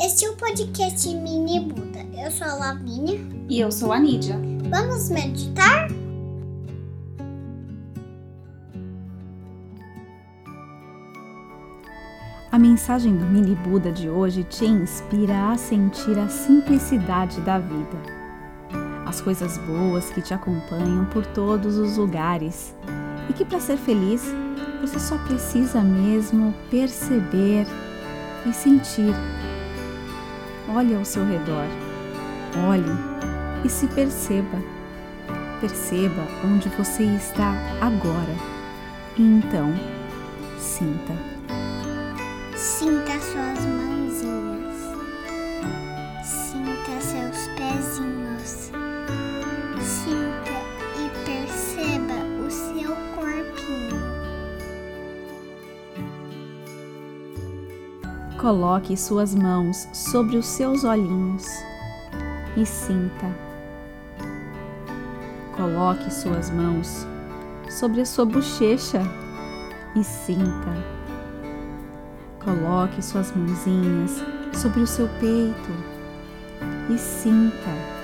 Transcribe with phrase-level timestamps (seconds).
[0.00, 1.98] Este é o podcast Mini Buda.
[2.16, 3.18] Eu sou a Lavínia.
[3.48, 4.38] E eu sou a Nídia.
[4.70, 5.88] Vamos meditar?
[12.52, 17.98] A mensagem do Mini Buda de hoje te inspira a sentir a simplicidade da vida.
[19.04, 22.72] As coisas boas que te acompanham por todos os lugares
[23.28, 24.22] e que para ser feliz
[24.80, 27.66] você só precisa mesmo perceber
[28.46, 29.12] e sentir.
[30.74, 31.64] Olhe ao seu redor,
[32.68, 32.92] olhe
[33.64, 34.58] e se perceba.
[35.60, 38.34] Perceba onde você está agora
[39.16, 39.74] e então
[40.58, 41.14] sinta.
[42.54, 44.67] Sinta suas mãozinhas.
[58.38, 61.44] Coloque suas mãos sobre os seus olhinhos
[62.56, 63.34] e sinta.
[65.56, 67.04] Coloque suas mãos
[67.68, 69.02] sobre a sua bochecha
[69.96, 70.72] e sinta.
[72.38, 74.22] Coloque suas mãozinhas
[74.54, 75.72] sobre o seu peito
[76.94, 77.97] e sinta.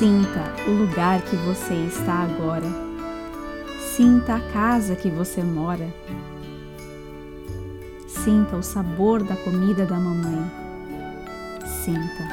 [0.00, 2.66] Sinta o lugar que você está agora.
[3.94, 5.86] Sinta a casa que você mora.
[8.08, 10.50] Sinta o sabor da comida da mamãe.
[11.66, 12.26] Sinta.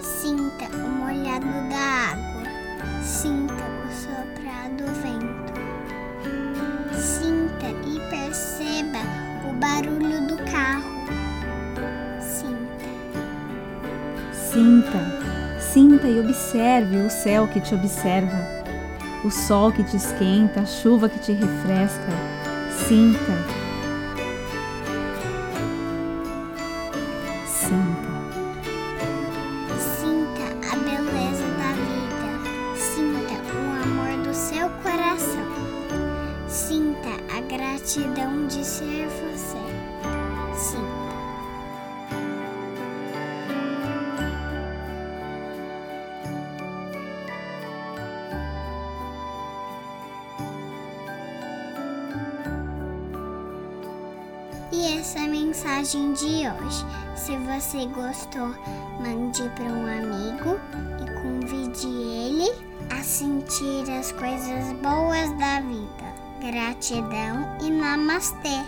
[0.00, 3.02] Sinta o molhado da água.
[3.02, 5.52] Sinta o soprar do vento.
[6.94, 9.00] Sinta e perceba
[9.50, 10.91] o barulho do carro.
[14.52, 15.00] Sinta.
[15.58, 18.36] Sinta e observe o céu que te observa,
[19.24, 22.12] o sol que te esquenta, a chuva que te refresca.
[22.86, 23.32] Sinta.
[27.46, 28.12] Sinta.
[29.98, 32.76] Sinta a beleza da vida.
[32.76, 35.48] Sinta o amor do seu coração.
[36.46, 39.31] Sinta a gratidão de ser você.
[54.72, 56.86] E essa é a mensagem de hoje.
[57.14, 58.48] Se você gostou,
[59.00, 60.58] mande para um amigo
[60.98, 62.50] e convide ele
[62.90, 66.12] a sentir as coisas boas da vida.
[66.40, 68.64] Gratidão e namastê!